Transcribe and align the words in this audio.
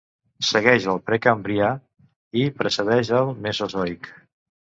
Segueix 0.45 0.87
el 0.93 1.01
Precambrià 1.09 1.67
i 2.45 2.47
precedeix 2.63 3.13
el 3.21 3.31
Mesozoic. 3.45 4.11